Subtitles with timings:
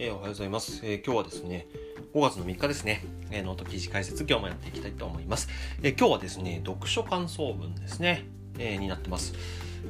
[0.00, 1.66] えー、おはようございます、えー、今日はですね、
[2.14, 3.02] 5月の3日ですね、
[3.32, 5.48] えー、ノート記事解説、今日もやっていきたいと思います。
[5.82, 8.24] え今日はですね、読書感想文ですね、
[8.60, 9.34] えになってます。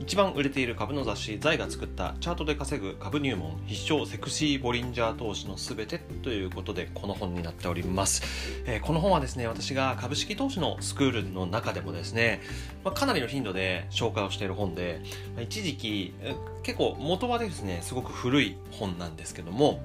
[0.00, 8.22] 一番売れている株の雑誌、財が作ったチャートで稼ぐ株入門必勝セクシーボリンジャー投資のすべてということで、この本になっております。
[8.64, 12.40] え、この本はですね、私が株式投資のスクールの中でもですね、
[12.82, 15.02] まあ、かなりの頻度で紹介をしている本で、
[15.34, 16.14] まあ、一時期、
[16.62, 19.82] 結構元はですね、すごく古い本なんですけども、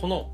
[0.00, 0.30] この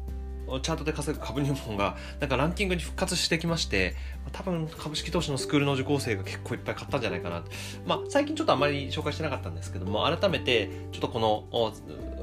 [0.61, 3.95] チャートで稼ぐ株入門がなんかランキングに復活してきまして
[4.33, 7.43] 多分株式投資のスクールの受講生が結構いっぱい買ったんじゃないかな。
[7.87, 11.45] まあ最近ちょっとあまり紹介してなかったんですけども改めてちょっとこの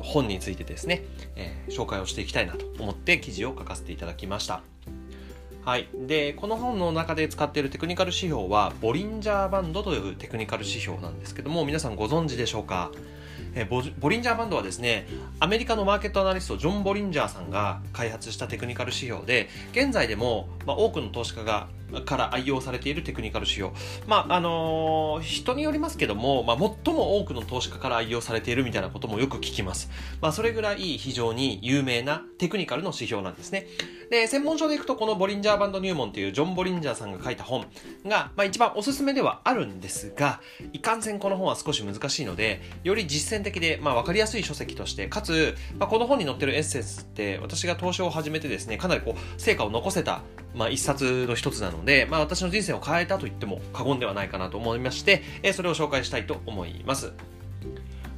[0.03, 1.03] 本についてですね、
[1.35, 4.61] えー、紹介をしていきたいなと思って記事を書かせていただきました。
[5.63, 5.87] はい。
[6.07, 12.89] で、この本の中で使っているテクニカル指標は、ボリンジャーバンドというテクニカル指標なんですけども、皆さんご存知でしょうか？
[13.53, 15.07] えボボリンジャーバンドはですね
[15.39, 21.67] アメリカのマーケットアナリストジョン・ボリンジャーさんが開発したテクニカル指標で現在でも、まあ、多くの投資家が
[22.05, 23.71] から愛用されているテクニカル指標。
[24.07, 29.89] まあ、あのー、人によりますけども、まあ、最も多くの投資家から愛用されているみたいなこともよく聞きます。
[30.21, 33.67] まあ、それぐらい非常に有名なテクニカルの指標なんですね。
[34.11, 37.65] で、専門書でいくと、このボリンジャーバンド入門というジョン・ボリンジャーさんが書いた本
[38.05, 40.41] が、まあ、一番おすすめではあるんですが、
[40.73, 50.23] いかんせんこの本は少し難しいので、より実践的で、まあ、わかりやすい書籍として、かつ、まあ、この本に載ってるエッセンスって、私が投資を始めてですね、かなりこう、成果を残せた
[50.55, 57.13] まあ、一冊の一つなので、まあ、私の人生を変えたと言っても過言ではないかなと思いまして、えそれを紹介したいと思います。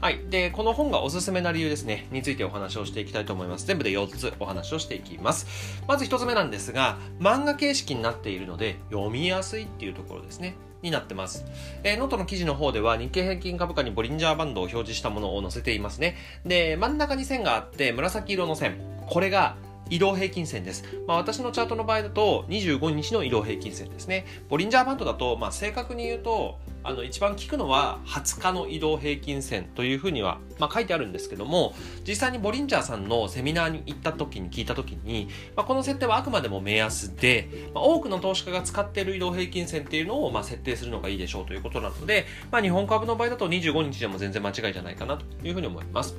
[0.01, 0.19] はい。
[0.29, 3.65] で、この本がおすすめな理由ですね、についてお話をしていきたいと思います。
[3.65, 5.81] 全部で4つお話をしていきます。
[5.87, 10.55] まず1つ目なんですが、漫画形式になっているので、読みやすいっていうところですね。
[10.81, 11.45] になってます。
[11.83, 16.17] えー、ノートの記事の方では日経平均株価にボリンジャーバンドを表示したものを載せていますね。
[16.45, 18.81] で、真ん中に線があって紫色の線。
[19.07, 19.55] これが
[19.89, 20.83] 移動平均線です。
[21.07, 24.25] まあ、私のチャートの場合だと25日の移動平均線ですね。
[24.49, 31.73] ボリンジャーバンドだと、まあ、正確に言うと、あの一番効くのは20日の移動平均線というふうには、まあ、書いてあるんですけども
[32.05, 46.15] 実際にボリンジャーさんのセミナーに行った時に聞いた時に、まあ、この設定はあくまでも目安で、まあ、多くの投資家が使っている移動平均線っていうのをまあ設定するのがいいでしょうということなので、まあ、日本株の場合だと25日でも全然間違いじゃないかなというふうに思います。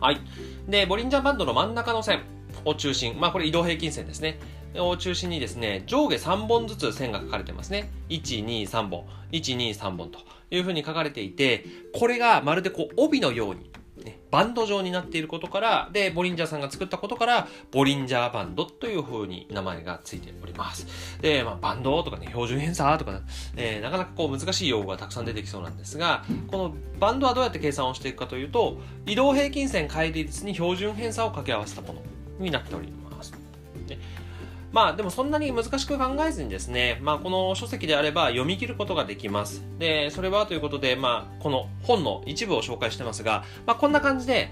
[0.00, 0.20] はい。
[0.68, 2.35] で、ボリンジャーバンドの真ん中の線。
[2.66, 4.38] を中心、まあこれ移動平均線ですね。
[4.74, 7.90] を中心にですね、上下3本ずつ線が書かれてますね。
[8.10, 9.06] 1、2、3本。
[9.32, 10.18] 1、2、3本と
[10.50, 13.70] いうふうに書かれていて、これがまるでこう帯のように
[14.04, 21.18] ね、バンド状になっていることから、で、ボリンジャーさんが作ったことから、ボリンジャーバンドという風に名前がついております。
[21.22, 23.22] で、まあ、バンドとかね、標準偏差とか、
[23.56, 32.02] えー、なかなかこう難しい用語がたくさん出てきそうなんですが、このバンドはどうやって計算をしていくかというと、移動平均線乖離率に標準偏差を掛け合わせたもの
[32.38, 33.32] になっております。
[33.86, 33.98] で
[34.72, 39.62] まあでもそんなに難しく考えずにですね、まあこの書籍であれば読み切ることができます。
[39.78, 44.50] で、それはということで、まあこの本の一部を紹介してますが、まあこんな感じで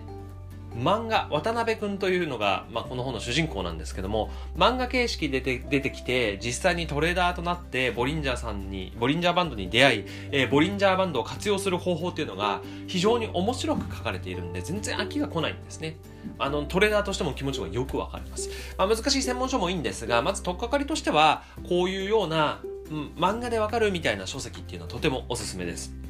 [0.74, 15.96] 漫画、渡辺くんというのが、まあ、この本の主人公なんですけども、漫画形式で出て出てきて、実際にトレーダーとなって、ボリンジャーさんに、ボリンジャーバンドに出会い、えー、ボリンジャーバンドを活用する方法っていうのが、非常に面白く書かれているんで、全然飽きが来ないんですね。
[16.38, 18.50] あの、トレーダーとしても気持ちがよくわかります。
[18.76, 26.03] まあ、難しい専門書もいいんですが、まず、取っかかりとしては、こういうような、うん、漫画でわかるみたいな書籍っていうのはとてもおすすめです。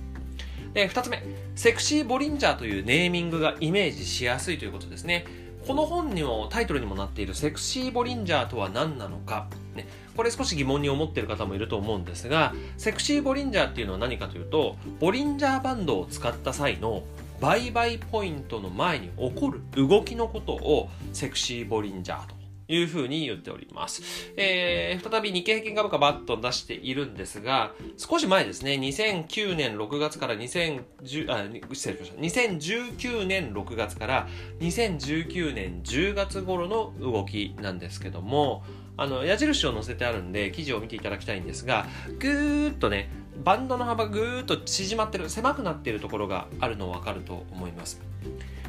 [0.75, 1.23] で、二つ目、
[1.55, 5.25] セクシーボリンジャーというネーミングがイメージしやすいということですね。
[5.67, 17.05] この本にもタイトルにもなっているセクシーボリンジャーとは何なのか、ね、これ少し疑問に思っている方もいると思うんですが、セクシーボリンジャーっていうのは何かというと、ボリンジャーバンドを使った際の
[17.41, 22.35] 売買ポイントの前に起こる動きのことをセクシーボリンジャーと
[22.69, 24.03] いうふうに言っております。
[24.37, 32.43] えー、再び日経平均株価バッと出しているんですが、少し前ですね、2009年6月から2010、あ、失礼しました。
[32.43, 34.29] 2019年6月から
[34.61, 38.65] 2019年10月頃の動きなんですけども、
[38.97, 41.87] あの、矢印を載せてあるんで、記事を見ていただきたいんですが、
[42.19, 43.11] ぐーっとね、
[43.43, 48.01] バンドの幅ぐーっと縮まってる、狭くなっているところがあるのわかると思います。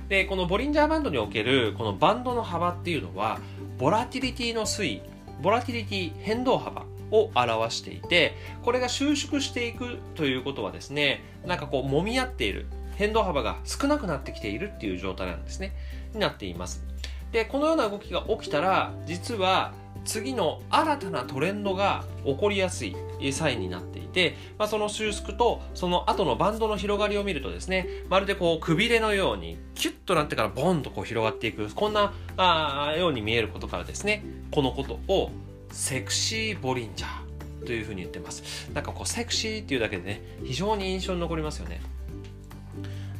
[0.09, 3.39] で、このボリンジャーバンドにおけるこのバンドの幅っていうのは、
[3.77, 5.01] ボラティリティの推移、
[5.41, 8.33] ボラティリティ変動幅を表していて、
[8.63, 15.75] これが収縮していくということはですね、なんかこう揉み合っている、変動幅が少なくなってきているっていう状態なんですね。
[16.13, 16.83] になっています。
[17.31, 19.73] で、このような動きが起きたら、実は
[20.05, 22.95] 次の新たなトレンドが起こりやすい
[23.33, 35.31] 際になっていて、て、まあ、その収縮とその後のバンドの広がりを見るとですねまるでこうくびれのようにキュッとなってからボンとこう広がっていくこんなあように見えることからですねこのことを
[35.71, 38.69] セクシーボリンジャーというふうに言ってます。
[38.73, 41.81] なんかこうセクシーっていうだけでね非常に印象に残りますよね。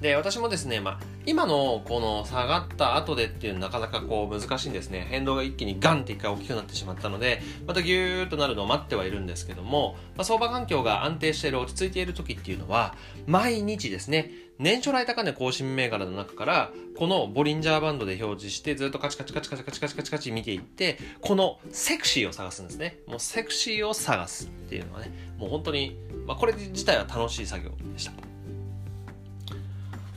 [0.06, 5.08] で、私もですね、まあ、今のこの下がった後でっていうのはなかなかこう難しいんですね。
[5.10, 12.94] 変動が一気にガンって一回大きくなってしまったので、またギューッとなるのを待ってはいるんですけども、まあ、相場環境が安定している、落ち着いている時っていうのは、
[13.26, 14.30] 毎日ですね、
[14.60, 23.00] 年初来高値更新銘柄の中から、このボリンジャーバンドで表示して、ずっとカチカチカチカチカチカチカチカチ見ていって、このセクシーを探すんですね。
[23.08, 25.98] もうセクシーを探すっていうのはね、もう本当に、
[26.28, 28.35] まあ、これ自体は楽しい作業でした。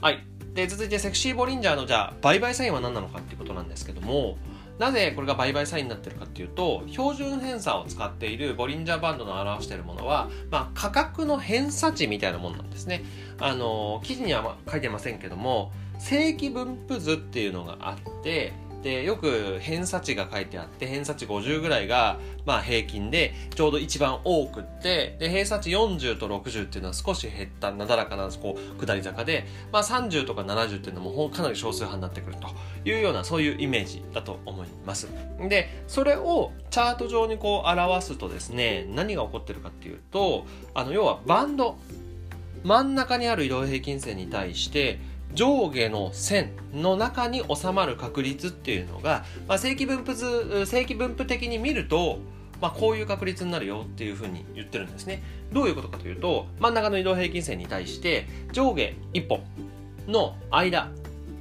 [0.01, 0.23] はい。
[0.53, 4.37] で、続いてセクシーボリンジャーのじゃあ、売買サインは何なのかっていうことなんですけども、
[4.79, 13.03] なぜこれが売買サインになってるかっていうと、標準偏差を使っているボリンジャーバンドの表しているものは、まあ、価格の偏差値みたいなものなんですね。
[13.39, 32.47] あの、記事には書いてませんけども、正規分布図っていうのがあって、でよく偏差値が書いてあって偏差値50ぐらいがまあ平均でちょうど一番多くってで偏差値40と60っていうのは少し減ったなだらかなこう下り坂で、まあ、30とか70っていうのもかなり少数派になってくると
[32.89, 35.07] いうようなそういうイメージだと思います。
[35.49, 41.77] でそれをチャート上にこう表すとですね何が起こってるかっていうとあの要はバンド
[42.63, 44.99] 真ん中にある移動平均線に対して
[45.39, 52.19] 上下の線の中に収まる確率っていうのが、まあ、正規分布図正規分布的に見ると、
[52.61, 55.23] まあ、こういう確率になるよっていうふうに言ってるんですね。
[55.53, 59.41] どういうことかというと真ん中の移動平均線に対して上下1本
[60.09, 60.91] の間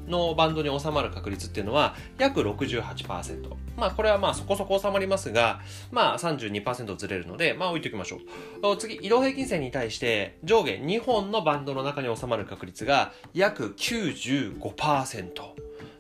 [0.08, 3.55] のバンドに収まる確率っていうのは約68%。
[3.76, 5.60] まあこれはまあそこそこ収まりますが、
[5.90, 8.19] まあ32%ずれるので、まあ置いておきましょ
[8.62, 8.76] う。
[8.76, 15.32] 次、移動平均線に対して上下2本のバンドの中に収まる確率が約95%。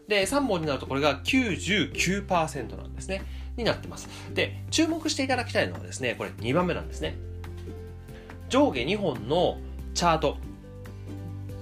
[0.08, 3.22] で、3本になるとこれが99%なんですね。
[3.58, 4.08] になってます。
[4.34, 7.16] で、注目していただきたいのはですね、これ2番目なんですね。
[8.48, 9.58] 上下2本の
[9.94, 10.38] チャート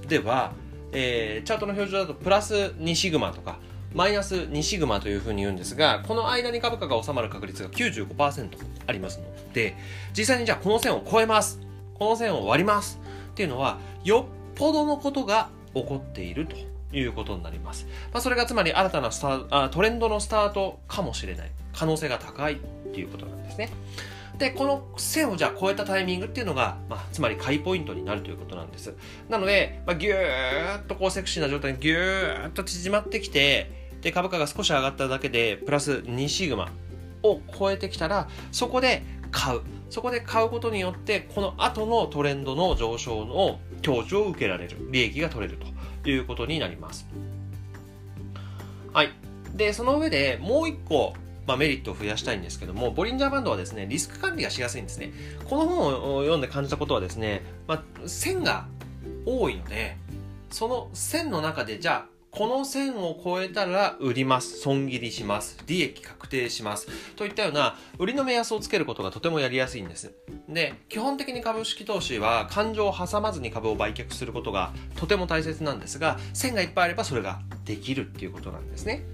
[0.07, 0.53] では、
[0.99, 3.59] えー、チャートの表示だとプラス2シグマとか
[3.93, 8.49] マイナス2シグマというふうに言うんですがこの間に株価が収まる確率が95%
[8.87, 9.77] ありますので
[10.17, 11.61] 実際にじゃあこの線を超えます。
[11.99, 12.99] この線を割ります。
[13.31, 16.57] っていうのはよっぽどのことが起こっていると。
[16.99, 22.57] いうことになります、まあ、それがつまり新たなスタあトレンドのスタートかもしれない可能性が高いっ
[22.93, 23.71] ていうことなんですね
[24.39, 28.95] で、この線をじゃあ超えたタイミングっていうのが、まあ、つまり買いポイントになるということなんです。
[29.29, 33.71] なので、まあ、ぎゅーっとこうセクシーな状態にぎゅーっと縮まってきて、
[34.03, 36.71] で、株価が少し上がっただけで、プラス2シグマ
[37.23, 39.61] を超えてきたら、そこで買う。
[39.89, 44.77] そこで買うことによって、この後のトレンドの上昇の強調を受けられる。
[44.91, 45.67] 利益が取れると
[46.11, 47.07] いうことになります。
[48.93, 49.13] はい。
[49.55, 51.15] で、その上でもう一個
[51.47, 55.13] まあ、メリットを増やしたいんですけども、ボリンジャーバンドはですね、リスク管理がしやすいんですね。
[55.49, 58.67] この本を読んで感じたことはですね、まあ、線が
[59.25, 59.97] 多いので、
[60.51, 64.59] その線の中で、じゃあ、この線を超えたら売ります。
[64.59, 65.57] 損切りします。
[65.67, 66.87] 利益確定します。
[67.17, 70.13] といったような売りの目安をつけることがとてもやりやすいんです。
[70.47, 79.07] で、基本的に株式投資は感情を挟まずに株を売却することがとても大切なんですが、線がいっぱいあればそれができるっていうことなんですね。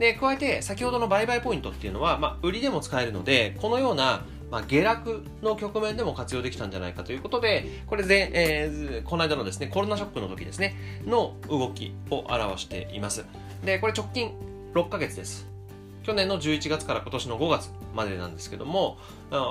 [0.00, 13.24] で、加えて先ほどの売買ポイントっていうのは、まあ、売りでも使えるので、このようなまあ、下落の局面でも活用できたんじゃないかということで、これで、えー、この間のですね、コロナショックの時ですね、の動きを表しています。
[13.64, 14.32] で、これ直近
[14.74, 15.48] 6ヶ月です。
[16.04, 18.98] 去年の11月から今年の5月までなんですけども、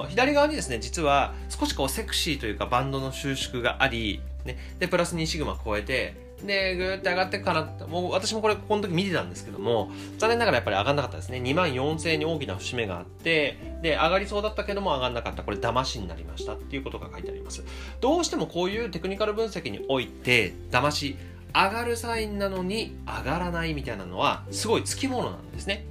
[0.08, 11.40] 左側にですね、実は少しこうセクシーというかバンドの収縮があり、ね、で、プラス2シグマ超えて、で、ぐーって上がってかなもう私もこれ、この時見てたんですけども、残念ながらやっぱり上がんなかったですね。
[11.40, 15.44] 2万4000円に大きな節目があって、で、上がりそうだったけども上がんなかった。
[15.44, 17.64] これ、騙しになりましたっていうことが書いてあります。
[18.02, 21.18] どうしてもこういうテクニカル分析において、騙し、
[21.54, 25.86] 上がるサインなのに上がらないみたいなのは、すごいつきものなんですね。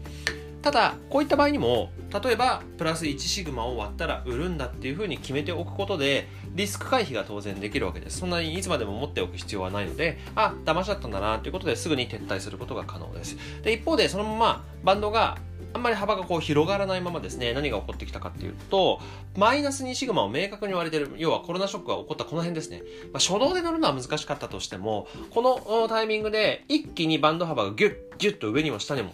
[0.64, 1.90] ただ、こういった場合にも、
[2.22, 8.18] 例えば、プラス1シグマを割ったら売るんだっていうふうに決めておくことで、リスク回避が当然できるわけです。
[8.18, 13.36] そんなにいつまでも持っておく必要はないので、あ、騙しちゃったんだなということですぐに撤退することが可能です。
[13.62, 15.38] で、一方で、そのままバンドが
[15.74, 19.00] あんまり幅がこう広がらないままですね、何が起こってきたかっていうと、
[19.36, 22.82] マイナス2シグマを明確に割れてる、要はコロナショックが起こったこの辺ですね。
[23.12, 29.12] まあ、初動で乗るのは難しかったとしても、このタイミングで一気にバンド幅がギュッ、ギュッと上にも下にも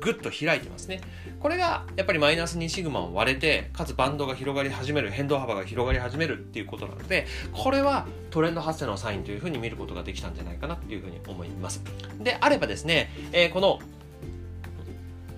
[0.00, 1.00] ぐっと開いてますね。
[1.38, 11.82] これがやっぱりマイナス2シグマを割れて、かつバンドが広がり始める、変動幅が広がり始めるっていうことなので、これはトレンド発生のサインというふうに見ることができたんじゃないかなっていうふうに思います。
[12.18, 13.78] であればですね、えー、この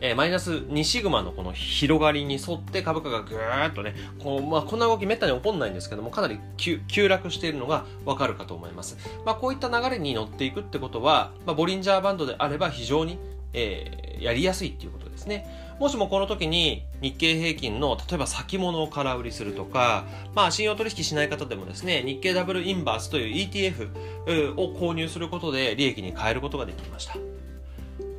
[0.05, 8.99] えー、マイナス2シグマのこの広がりに沿って株価がぐーっとね、こうまあ、こんな動きめったに起こんないんですけども、かなり急落しているのがわかるかと思います。
[9.25, 13.17] まあ、こういった流れに乗っていくってことは、まあ、ボリンジャーバンドであれば非常に、
[13.53, 15.47] えー、やりやすいっていうことですね。
[15.79, 27.15] もしもこの時に日経平均の例えば先物を空売りするとか、まあ信用取引しない方でもですね、日経ダブルインバースという ETF を購入することで利益に変えることができました。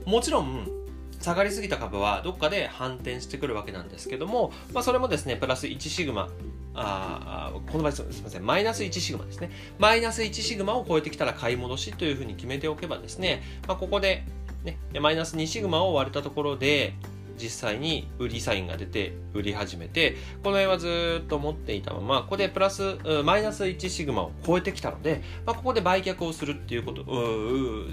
[0.05, 0.82] もちろん、
[1.23, 6.29] 下がりすぎた株はどっかで反転してくるわけなんですけども、まあ、それもですね、プラス1シグマ、
[6.75, 9.49] あこの場合すみません、マイナス1シグマですね。
[9.79, 14.25] マイナス1シグマを超えてきたら買い戻しというふうに決めておけばですね、まあ、ここで、
[14.65, 16.93] ね、マイナス2シグマを割れたところで、
[17.41, 27.03] 実際に売りサインが出て売り始めてこの辺はずっと持っていたままここでプラスマイナス1シグマを超えてきたので、まあ、ここで売却をするっていうこと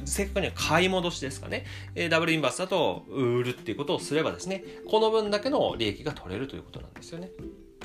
[0.05, 1.65] 正確には買い戻しですかね
[2.11, 7.31] ダブルインバースだと売るっていうことをすればですねこの分だけの利益が取れるということなんですよね。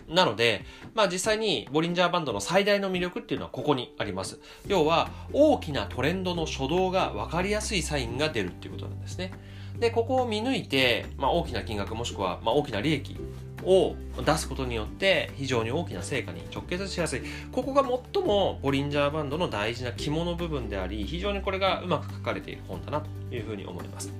[0.07, 4.39] なので、まあ実際にボリンジャーバンドの最大の魅力っていうのはここにあります。
[4.67, 9.31] 要は大きなトレンドの初動が分かりやすいサインが出るっていうことなんですね。
[9.79, 13.17] で、ここを見抜いて、まあ、大きな金額もしくは、まあ、大きな利益
[13.63, 17.21] を出すことによって非常に大きな成果に直結しやすい。
[17.51, 24.11] ここが最もボリンジャーバンドの大事な肝の部分であり、非常にこれがうまく書かれている本だなというふうに思います。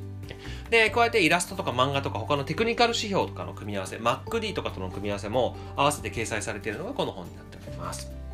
[0.70, 8.25] で、加えてイラストとか漫画とか他のテクニカル指標とかの組み合わせ、MacD とかとの組み合わせも合わせて掲載されているのがこの本になっております。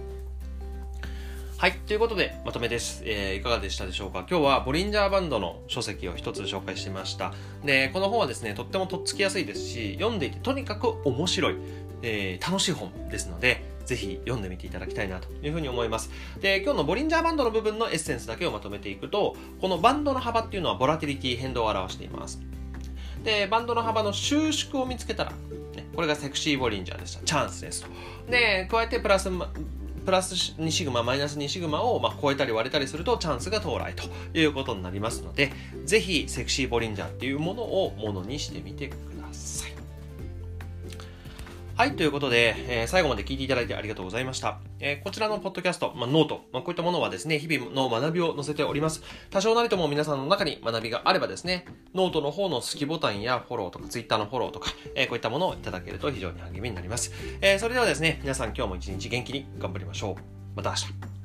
[1.61, 1.73] はい。
[1.73, 3.03] ということで、まとめです。
[3.05, 4.25] えー、いかがでしたでしょうか？
[4.27, 7.33] 今日はボリンジャーバンドの書籍を一つ紹介しました。
[7.63, 11.57] で、この本はですね、とってもとっつきやすいですし、読んでいてとにかく面白い、
[12.01, 16.09] えー、楽しい本ですので、ぜひ読んでみていただきたいなというふうに思います。
[16.39, 22.41] で、今日のボリンジャーバンドの部分のエッセンスだけをまとめていくと、このバンドの幅っていうのはボラティリティ変動を表しています。
[23.23, 25.31] で、バンドの幅の収縮を見つけたら、
[25.75, 27.23] ね、これがセクシーボリンジャーでした。
[27.23, 28.31] チャンスですと。
[28.31, 29.29] で、加えてプラス
[30.05, 34.03] プラス2シグマ、マイナス2シグマをまあ超えたり割れたりするとチャンスが到来と
[34.37, 35.51] いうことになりますので、
[35.85, 39.80] ぜひセクシーボリンジャーっていうものをものにしてみてください。
[41.81, 44.59] はい、ということで、えー、最後まで聞いていただいてありがとうございました。
[44.79, 49.01] えー、こちらのポッドキャスト、まあ、 note、まあ、こういったものはですね、日々の学びを載せております。
[49.31, 57.13] 多少なりとも皆さんの中に学びがあればですね、ノートの方の好きボタンやフォローとか、ツイッターのフォローとか、えー、こういったものをいただけると非常に励みになります。
[57.41, 60.15] えそれではですね、皆さん今日も一日元気に頑張りましょう。
[60.55, 61.20] また明日。